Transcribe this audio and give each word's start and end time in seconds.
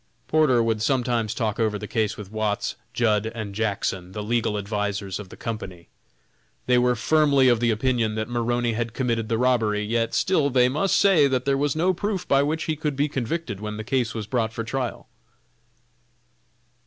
Porter 0.27 0.63
would 0.63 0.81
sometimes 0.81 1.31
talk 1.31 1.59
over 1.59 1.77
the 1.77 1.85
case 1.87 2.17
with 2.17 2.31
Watts, 2.31 2.73
Judd 2.91 3.29
& 3.51 3.51
Jackson, 3.51 4.13
the 4.13 4.23
legal 4.23 4.57
advisers 4.57 5.19
of 5.19 5.29
the 5.29 5.37
company. 5.37 5.89
They 6.65 6.79
were 6.79 6.95
firmly 6.95 7.49
of 7.49 7.59
the 7.59 7.69
opinion 7.69 8.15
that 8.15 8.27
Maroney 8.27 8.73
had 8.73 8.95
committed 8.95 9.29
the 9.29 9.37
robbery, 9.37 9.83
yet 9.85 10.15
still 10.15 10.49
they 10.49 10.69
must 10.69 10.95
say 10.95 11.27
that 11.27 11.45
there 11.45 11.55
was 11.55 11.75
no 11.75 11.93
proof 11.93 12.27
by 12.27 12.41
which 12.41 12.63
he 12.63 12.75
could 12.75 12.95
be 12.95 13.07
convicted 13.07 13.59
when 13.59 13.77
the 13.77 13.83
case 13.83 14.15
was 14.15 14.25
brought 14.25 14.51
for 14.53 14.63
trial. 14.63 15.07